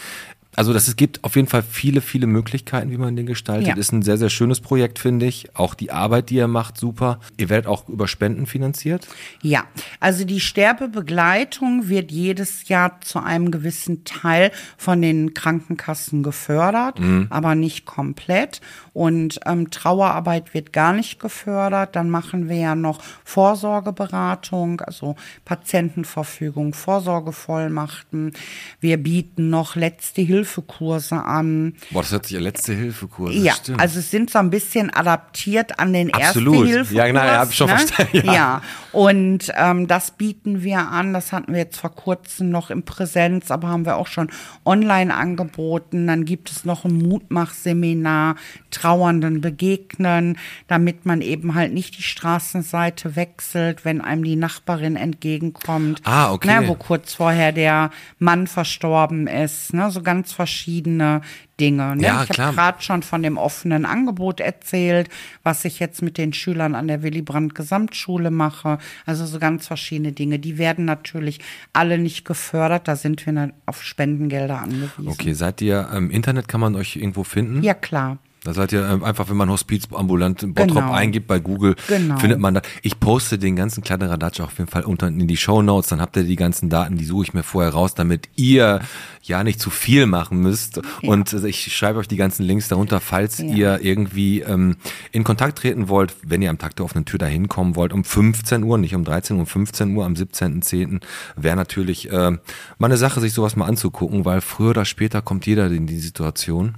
also 0.54 0.72
das, 0.72 0.86
es 0.88 0.96
gibt 0.96 1.24
auf 1.24 1.36
jeden 1.36 1.48
Fall 1.48 1.62
viele, 1.62 2.00
viele 2.00 2.26
Möglichkeiten, 2.26 2.90
wie 2.90 2.98
man 2.98 3.16
den 3.16 3.26
gestaltet. 3.26 3.68
Ja. 3.68 3.74
Ist 3.76 3.92
ein 3.92 4.02
sehr, 4.02 4.18
sehr 4.18 4.28
schönes 4.30 4.60
Projekt, 4.60 4.98
finde 4.98 5.26
ich. 5.26 5.54
Auch 5.56 5.74
die 5.74 5.90
Arbeit, 5.90 6.28
die 6.30 6.34
ihr 6.36 6.48
macht, 6.48 6.76
super. 6.76 7.20
Ihr 7.38 7.48
werdet 7.48 7.66
auch 7.66 7.88
über 7.88 8.06
Spenden 8.08 8.46
finanziert. 8.46 9.08
Ja, 9.40 9.64
also 10.00 10.24
die 10.24 10.40
Sterbebegleitung 10.40 11.88
wird 11.88 12.10
jedes 12.12 12.68
Jahr 12.68 13.00
zu 13.00 13.18
einem 13.18 13.50
gewissen 13.50 14.04
Teil 14.04 14.50
von 14.76 15.00
den 15.00 15.34
Krankenkassen 15.34 16.22
gefördert, 16.22 16.98
Mhm. 17.00 17.26
aber 17.30 17.54
nicht 17.54 17.86
komplett. 17.86 18.60
Und 18.92 19.40
ähm, 19.46 19.70
Trauerarbeit 19.70 20.52
wird 20.52 20.72
gar 20.72 20.92
nicht 20.92 21.18
gefördert. 21.18 21.96
Dann 21.96 22.10
machen 22.10 22.48
wir 22.50 22.56
ja 22.56 22.74
noch 22.74 23.00
Vorsorgeberatung, 23.24 24.80
also 24.82 25.16
Patientenverfügung, 25.46 26.74
Vorsorgevollmachten. 26.74 28.32
Wir 28.80 28.96
bieten 28.98 29.48
noch 29.50 29.76
letzte 29.76 30.20
Hilfekurse 30.42 31.24
an. 31.24 31.74
Boah, 31.90 32.02
das 32.02 32.12
hört 32.12 32.26
sich 32.26 32.34
ja 32.34 32.40
letzte 32.40 32.74
Hilfekurs. 32.74 33.34
Ja, 33.34 33.54
stimmt. 33.54 33.80
also 33.80 34.00
es 34.00 34.10
sind 34.10 34.30
so 34.30 34.38
ein 34.40 34.50
bisschen 34.50 34.92
adaptiert 34.92 35.78
an 35.78 35.92
den 35.92 36.12
Absolut. 36.12 36.66
Erste-Hilfe. 36.66 36.94
Ja, 36.94 37.06
genau, 37.06 37.24
ja, 37.24 37.38
hab 37.38 37.50
ich 37.50 37.56
schon 37.56 37.68
verstanden, 37.68 38.26
ja. 38.26 38.32
Ja. 38.32 38.62
und 38.92 39.52
ähm, 39.56 39.86
das 39.86 40.10
bieten 40.10 40.62
wir 40.62 40.80
an. 40.80 41.12
Das 41.12 41.32
hatten 41.32 41.52
wir 41.52 41.60
jetzt 41.60 41.78
vor 41.78 41.94
kurzem 41.94 42.50
noch 42.50 42.70
in 42.70 42.82
Präsenz, 42.82 43.50
aber 43.50 43.68
haben 43.68 43.86
wir 43.86 43.96
auch 43.96 44.08
schon 44.08 44.30
online 44.64 45.14
angeboten. 45.14 46.06
Dann 46.08 46.24
gibt 46.24 46.50
es 46.50 46.64
noch 46.64 46.84
ein 46.84 46.98
Mutmachseminar, 46.98 48.36
Trauernden 48.70 49.40
begegnen, 49.40 50.38
damit 50.66 51.06
man 51.06 51.20
eben 51.20 51.54
halt 51.54 51.72
nicht 51.72 51.96
die 51.98 52.02
Straßenseite 52.02 53.14
wechselt, 53.14 53.84
wenn 53.84 54.00
einem 54.00 54.24
die 54.24 54.36
Nachbarin 54.36 54.96
entgegenkommt. 54.96 56.00
Ah, 56.04 56.32
okay. 56.32 56.48
Ne, 56.48 56.68
wo 56.68 56.74
kurz 56.74 57.14
vorher 57.14 57.52
der 57.52 57.90
Mann 58.18 58.46
verstorben 58.46 59.26
ist. 59.26 59.72
Ne, 59.72 59.90
so 59.90 60.02
ganz 60.02 60.31
verschiedene 60.32 61.20
Dinge. 61.60 61.96
Ne? 61.96 62.02
Ja, 62.02 62.24
ich 62.28 62.38
habe 62.38 62.54
gerade 62.54 62.82
schon 62.82 63.02
von 63.02 63.22
dem 63.22 63.36
offenen 63.36 63.84
Angebot 63.84 64.40
erzählt, 64.40 65.08
was 65.42 65.64
ich 65.64 65.78
jetzt 65.78 66.02
mit 66.02 66.18
den 66.18 66.32
Schülern 66.32 66.74
an 66.74 66.88
der 66.88 67.02
Willy 67.02 67.22
Brandt 67.22 67.54
Gesamtschule 67.54 68.30
mache. 68.30 68.78
Also 69.06 69.26
so 69.26 69.38
ganz 69.38 69.66
verschiedene 69.66 70.12
Dinge. 70.12 70.38
Die 70.38 70.58
werden 70.58 70.84
natürlich 70.84 71.40
alle 71.72 71.98
nicht 71.98 72.24
gefördert. 72.24 72.88
Da 72.88 72.96
sind 72.96 73.24
wir 73.26 73.52
auf 73.66 73.82
Spendengelder 73.82 74.60
angewiesen. 74.60 75.08
Okay, 75.08 75.32
seid 75.34 75.60
ihr 75.62 75.88
im 75.94 76.10
Internet, 76.10 76.48
kann 76.48 76.60
man 76.60 76.74
euch 76.74 76.96
irgendwo 76.96 77.24
finden? 77.24 77.62
Ja, 77.62 77.74
klar. 77.74 78.18
Da 78.44 78.52
seid 78.54 78.72
ihr 78.72 78.84
ähm, 78.88 79.04
einfach, 79.04 79.28
wenn 79.30 79.36
man 79.36 79.48
Hospizambulant 79.50 80.42
in 80.42 80.52
Bottrop 80.54 80.78
Genau. 80.82 80.92
eingibt 80.92 81.28
bei 81.28 81.38
Google, 81.38 81.76
Genau. 81.86 82.16
findet 82.18 82.40
man 82.40 82.54
da. 82.54 82.62
Ich 82.82 82.98
poste 82.98 83.38
den 83.38 83.54
ganzen 83.54 83.84
Kladderadatsch 83.84 84.40
auf 84.40 84.58
jeden 84.58 84.68
Fall 84.68 84.82
unten 84.82 85.20
in 85.20 85.28
die 85.28 85.36
Show 85.36 85.62
Notes. 85.62 85.90
Dann 85.90 86.00
habt 86.00 86.16
ihr 86.16 86.24
die 86.24 86.34
ganzen 86.34 86.68
Daten, 86.68 86.96
die 86.96 87.04
suche 87.04 87.22
ich 87.24 87.34
mir 87.34 87.44
vorher 87.44 87.72
raus, 87.72 87.94
damit 87.94 88.28
ihr 88.34 88.80
ja 89.22 89.44
nicht 89.44 89.60
zu 89.60 89.70
viel 89.70 90.06
machen 90.06 90.40
müsst. 90.40 90.80
Und 91.02 91.32
äh, 91.32 91.46
ich 91.46 91.72
schreibe 91.76 92.00
euch 92.00 92.08
die 92.08 92.16
ganzen 92.16 92.42
Links 92.44 92.66
darunter, 92.68 92.98
falls 93.00 93.38
Ja. 93.38 93.44
ihr 93.46 93.80
irgendwie 93.82 94.40
ähm, 94.40 94.76
in 95.12 95.22
Kontakt 95.22 95.58
treten 95.58 95.88
wollt, 95.88 96.16
wenn 96.26 96.42
ihr 96.42 96.50
am 96.50 96.58
Tag 96.58 96.74
der 96.74 96.84
offenen 96.84 97.04
Tür 97.04 97.20
dahin 97.20 97.48
kommen 97.48 97.76
wollt, 97.76 97.92
um 97.92 98.02
15 98.02 98.64
Uhr, 98.64 98.76
nicht 98.76 98.96
um 98.96 99.04
13 99.04 99.36
Uhr, 99.36 99.42
um 99.42 99.46
15 99.46 99.94
Uhr 99.96 100.04
am 100.04 100.14
17.10. 100.14 101.00
wäre 101.36 101.54
natürlich 101.54 102.10
äh, 102.10 102.30
mal 102.32 102.38
eine 102.80 102.96
Sache, 102.96 103.20
sich 103.20 103.32
sowas 103.34 103.54
mal 103.54 103.66
anzugucken, 103.66 104.24
weil 104.24 104.40
früher 104.40 104.70
oder 104.70 104.84
später 104.84 105.22
kommt 105.22 105.46
jeder 105.46 105.70
in 105.70 105.86
die 105.86 106.00
Situation. 106.00 106.74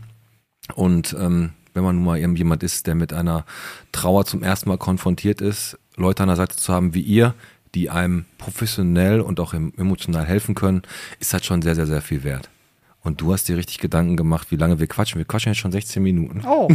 Und 0.75 1.15
ähm, 1.19 1.51
wenn 1.75 1.85
man 1.85 1.97
nun 1.97 2.05
mal 2.05 2.17
jemand 2.19 2.63
ist, 2.63 2.87
der 2.87 2.95
mit 2.95 3.13
einer 3.13 3.45
Trauer 3.93 4.25
zum 4.25 4.43
ersten 4.43 4.69
Mal 4.69 4.79
konfrontiert 4.79 5.41
ist, 5.41 5.79
Leute 5.97 6.23
an 6.23 6.29
der 6.29 6.37
Seite 6.37 6.57
zu 6.57 6.73
haben 6.73 6.95
wie 6.95 7.01
ihr, 7.03 7.35
die 7.75 7.91
einem 7.91 8.25
professionell 8.39 9.21
und 9.21 9.41
auch 9.41 9.53
em- 9.55 9.73
emotional 9.77 10.25
helfen 10.25 10.55
können, 10.55 10.83
ist 11.21 11.33
halt 11.33 11.45
schon 11.45 11.61
sehr, 11.63 11.75
sehr, 11.75 11.87
sehr 11.87 12.01
viel 12.03 12.23
wert. 12.25 12.49
Und 13.03 13.21
du 13.21 13.33
hast 13.33 13.49
dir 13.49 13.57
richtig 13.59 13.79
Gedanken 13.79 14.17
gemacht, 14.17 14.51
wie 14.51 14.57
lange 14.57 14.79
wir 14.79 14.87
quatschen. 14.87 15.19
Wir 15.19 15.27
quatschen 15.27 15.53
jetzt 15.53 15.59
schon 15.61 15.73
16 15.73 16.03
Minuten. 16.03 16.43
Oh, 16.47 16.69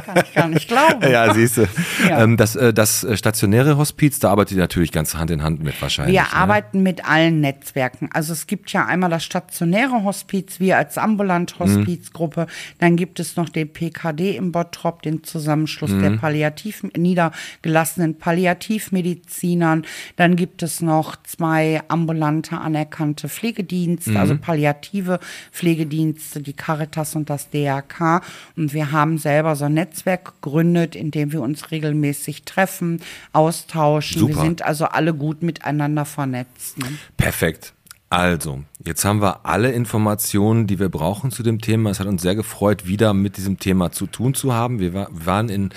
Kann 0.00 0.22
ich 0.24 0.34
gar 0.34 0.48
nicht 0.48 0.68
glauben. 0.68 1.06
Ja, 1.06 1.32
siehst 1.32 1.58
du. 1.58 1.68
Ja. 2.08 2.22
Ähm, 2.22 2.36
das, 2.36 2.56
äh, 2.56 2.72
das 2.72 3.04
äh, 3.04 3.16
stationäre 3.16 3.76
Hospiz, 3.76 4.18
da 4.18 4.30
arbeitet 4.30 4.56
ihr 4.56 4.60
natürlich 4.60 4.92
ganz 4.92 5.14
Hand 5.14 5.30
in 5.30 5.42
Hand 5.42 5.62
mit 5.62 5.80
wahrscheinlich. 5.80 6.14
Wir 6.14 6.22
ne? 6.22 6.32
arbeiten 6.32 6.82
mit 6.82 7.08
allen 7.08 7.40
Netzwerken. 7.40 8.08
Also 8.12 8.32
es 8.32 8.46
gibt 8.46 8.72
ja 8.72 8.86
einmal 8.86 9.10
das 9.10 9.24
stationäre 9.24 10.02
Hospiz, 10.04 10.58
wir 10.60 10.76
als 10.76 10.98
ambulant 10.98 11.58
Hospizgruppe. 11.58 12.46
Dann 12.78 12.96
gibt 12.96 13.20
es 13.20 13.36
noch 13.36 13.48
den 13.48 13.72
PKD 13.72 14.36
im 14.36 14.52
Bottrop, 14.52 15.02
den 15.02 15.22
Zusammenschluss 15.24 15.90
der 15.90 16.10
Palliativ 16.10 16.82
niedergelassenen 16.96 18.18
Palliativmedizinern. 18.18 19.84
Dann 20.16 20.36
gibt 20.36 20.62
es 20.62 20.80
noch 20.80 21.16
zwei 21.22 21.82
ambulante 21.88 22.58
anerkannte 22.58 23.28
Pflegedienste, 23.28 24.18
also 24.18 24.36
palliative 24.36 25.20
Pflegedienste, 25.52 26.40
die 26.42 26.52
Caritas 26.52 27.14
und 27.14 27.30
das 27.30 27.50
DRK. 27.50 28.22
Und 28.56 28.72
wir 28.72 28.92
haben 28.92 29.18
selber 29.18 29.56
so 29.56 29.66
ein 29.66 29.74
Netzwerk 29.74 29.85
gegründet, 29.94 30.94
in 30.94 31.10
dem 31.10 31.32
wir 31.32 31.42
uns 31.42 31.70
regelmäßig 31.70 32.44
treffen, 32.44 33.00
austauschen. 33.32 34.20
Super. 34.20 34.34
Wir 34.34 34.42
sind 34.42 34.62
also 34.62 34.86
alle 34.86 35.14
gut 35.14 35.42
miteinander 35.42 36.04
vernetzt. 36.04 36.78
Ne? 36.78 36.86
Perfekt. 37.16 37.72
Also, 38.08 38.62
jetzt 38.84 39.04
haben 39.04 39.20
wir 39.20 39.44
alle 39.44 39.72
Informationen, 39.72 40.68
die 40.68 40.78
wir 40.78 40.88
brauchen 40.88 41.32
zu 41.32 41.42
dem 41.42 41.60
Thema. 41.60 41.90
Es 41.90 41.98
hat 41.98 42.06
uns 42.06 42.22
sehr 42.22 42.36
gefreut, 42.36 42.86
wieder 42.86 43.12
mit 43.14 43.36
diesem 43.36 43.58
Thema 43.58 43.90
zu 43.90 44.06
tun 44.06 44.32
zu 44.32 44.54
haben. 44.54 44.78
Wir 44.78 45.08
waren 45.10 45.48
in 45.48 45.70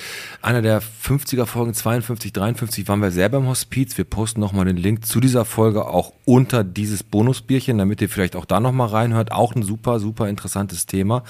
einer 0.44 0.62
der 0.62 0.80
50er 0.80 1.48
Folgen, 1.48 1.74
52, 1.74 2.32
53, 2.32 2.88
waren 2.88 3.01
wir 3.01 3.10
selber 3.10 3.39
im 3.39 3.48
Hospiz. 3.48 3.98
Wir 3.98 4.06
posten 4.06 4.39
nochmal 4.42 4.66
den 4.66 4.78
Link 4.78 5.08
zu 5.08 5.20
dieser 5.20 5.44
Folge 5.44 5.88
auch 5.88 6.13
unter 6.24 6.63
dieses 6.63 7.01
Bonusbierchen, 7.01 7.80
damit 7.80 8.00
ihr 8.00 8.10
vielleicht 8.10 8.36
auch 8.36 8.46
da 8.46 8.60
nochmal 8.60 8.89
reinhört. 8.89 9.32
Auch 9.32 9.56
ein 9.56 9.63
super, 9.63 10.00
super 10.00 10.30
interessantes 10.30 10.86
Thema. 10.86 11.24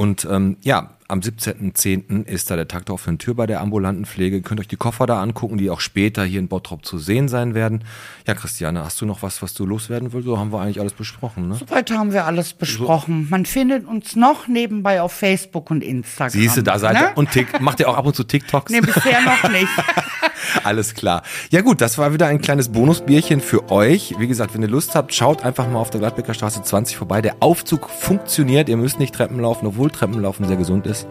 Und 0.00 0.26
ähm, 0.30 0.56
ja, 0.62 0.94
am 1.08 1.20
17.10. 1.20 2.24
ist 2.24 2.50
da 2.50 2.56
der 2.56 2.66
Tag 2.68 2.86
der 2.86 2.94
offenen 2.94 3.18
Tür 3.18 3.34
bei 3.34 3.46
der 3.46 3.60
ambulanten 3.60 4.06
Pflege. 4.06 4.36
Ihr 4.36 4.42
könnt 4.42 4.58
euch 4.58 4.66
die 4.66 4.76
Koffer 4.76 5.04
da 5.04 5.20
angucken, 5.20 5.58
die 5.58 5.68
auch 5.68 5.80
später 5.80 6.24
hier 6.24 6.38
in 6.38 6.48
Bottrop 6.48 6.86
zu 6.86 6.96
sehen 6.96 7.28
sein 7.28 7.52
werden. 7.52 7.84
Ja, 8.26 8.32
Christiane, 8.32 8.82
hast 8.82 8.98
du 9.02 9.04
noch 9.04 9.22
was, 9.22 9.42
was 9.42 9.52
du 9.52 9.66
loswerden 9.66 10.14
willst? 10.14 10.24
So 10.24 10.38
haben 10.38 10.54
wir 10.54 10.60
eigentlich 10.62 10.80
alles 10.80 10.94
besprochen, 10.94 11.48
ne? 11.48 11.56
Soweit 11.56 11.90
haben 11.90 12.14
wir 12.14 12.24
alles 12.24 12.54
besprochen. 12.54 13.26
Man 13.28 13.44
findet 13.44 13.86
uns 13.86 14.16
noch 14.16 14.48
nebenbei 14.48 15.02
auf 15.02 15.12
Facebook 15.12 15.70
und 15.70 15.84
Instagram. 15.84 16.30
Siehst 16.30 16.56
du, 16.56 16.62
da 16.62 16.78
seid 16.78 16.96
ihr. 16.96 17.08
ne? 17.08 17.12
Und 17.16 17.30
Tick, 17.32 17.60
macht 17.60 17.78
ihr 17.80 17.88
auch 17.90 17.98
ab 17.98 18.06
und 18.06 18.16
zu 18.16 18.24
TikToks? 18.26 18.72
Nee, 18.72 18.80
bisher 18.80 19.20
noch 19.20 19.50
nicht. 19.50 19.68
Alles 20.64 20.94
klar. 20.94 21.22
Ja 21.50 21.60
gut, 21.62 21.80
das 21.80 21.98
war 21.98 22.12
wieder 22.12 22.26
ein 22.26 22.40
kleines 22.40 22.68
Bonusbierchen 22.70 23.40
für 23.40 23.70
euch. 23.70 24.14
Wie 24.18 24.26
gesagt, 24.28 24.54
wenn 24.54 24.62
ihr 24.62 24.68
Lust 24.68 24.94
habt, 24.94 25.14
schaut 25.14 25.44
einfach 25.44 25.68
mal 25.68 25.78
auf 25.78 25.90
der 25.90 26.00
Gladbecker 26.00 26.34
Straße 26.34 26.62
20 26.62 26.96
vorbei. 26.96 27.22
Der 27.22 27.36
Aufzug 27.40 27.88
funktioniert. 27.90 28.68
Ihr 28.68 28.76
müsst 28.76 28.98
nicht 28.98 29.14
Treppen 29.14 29.40
laufen, 29.40 29.66
obwohl 29.66 29.90
Treppenlaufen 29.90 30.46
sehr 30.46 30.56
gesund 30.56 30.86
ist. 30.86 31.06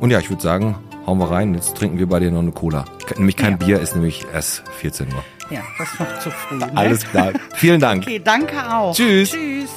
Und 0.00 0.10
ja, 0.10 0.18
ich 0.18 0.30
würde 0.30 0.42
sagen, 0.42 0.76
hauen 1.06 1.18
wir 1.18 1.30
rein. 1.30 1.54
Jetzt 1.54 1.76
trinken 1.76 1.98
wir 1.98 2.06
bei 2.06 2.20
dir 2.20 2.30
noch 2.30 2.40
eine 2.40 2.52
Cola. 2.52 2.84
Nämlich 3.16 3.36
kein 3.36 3.52
Ja. 3.52 3.56
Bier, 3.66 3.80
ist 3.80 3.94
nämlich 3.94 4.24
erst 4.32 4.62
14 4.80 5.08
Uhr. 5.08 5.24
Ja, 5.50 5.60
das 5.78 5.92
ist 5.92 6.00
noch 6.00 6.18
zu 6.20 6.30
früh. 6.30 6.56
Ne? 6.58 6.70
Alles 6.74 7.04
klar. 7.08 7.32
Vielen 7.54 7.80
Dank. 7.80 8.02
Okay, 8.02 8.20
danke 8.22 8.56
auch. 8.70 8.94
Tschüss. 8.94 9.30
Tschüss. 9.30 9.70